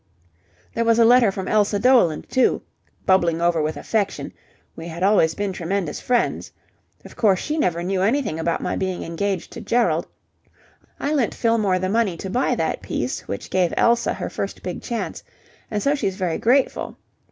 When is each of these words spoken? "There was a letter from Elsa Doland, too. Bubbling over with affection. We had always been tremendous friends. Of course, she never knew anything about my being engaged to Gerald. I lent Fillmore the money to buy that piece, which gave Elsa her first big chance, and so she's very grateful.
"There 0.73 0.83
was 0.83 0.97
a 0.97 1.05
letter 1.05 1.31
from 1.31 1.47
Elsa 1.47 1.77
Doland, 1.77 2.27
too. 2.27 2.63
Bubbling 3.05 3.39
over 3.39 3.61
with 3.61 3.77
affection. 3.77 4.33
We 4.75 4.87
had 4.87 5.03
always 5.03 5.35
been 5.35 5.53
tremendous 5.53 6.01
friends. 6.01 6.51
Of 7.05 7.15
course, 7.15 7.39
she 7.39 7.55
never 7.55 7.83
knew 7.83 8.01
anything 8.01 8.39
about 8.39 8.61
my 8.61 8.75
being 8.75 9.03
engaged 9.03 9.51
to 9.51 9.61
Gerald. 9.61 10.07
I 10.99 11.13
lent 11.13 11.35
Fillmore 11.35 11.77
the 11.77 11.87
money 11.87 12.17
to 12.17 12.31
buy 12.31 12.55
that 12.55 12.81
piece, 12.81 13.27
which 13.27 13.51
gave 13.51 13.75
Elsa 13.77 14.15
her 14.15 14.31
first 14.31 14.63
big 14.63 14.81
chance, 14.81 15.21
and 15.69 15.83
so 15.83 15.93
she's 15.93 16.15
very 16.15 16.39
grateful. 16.39 16.97